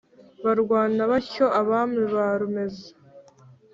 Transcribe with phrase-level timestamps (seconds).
[0.43, 2.89] barwana batyo abami ba rumeza